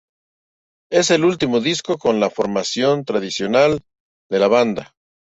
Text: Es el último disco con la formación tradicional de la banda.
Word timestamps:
Es 0.91 1.11
el 1.11 1.23
último 1.25 1.59
disco 1.59 1.99
con 1.99 2.19
la 2.19 2.31
formación 2.31 3.05
tradicional 3.05 3.81
de 4.31 4.39
la 4.39 4.47
banda. 4.47 4.95